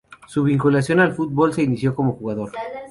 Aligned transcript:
Su 0.27 0.41
vinculación 0.41 0.99
al 0.99 1.13
fútbol 1.13 1.53
se 1.53 1.61
inició 1.61 1.93
como 1.93 2.13
jugador. 2.13 2.51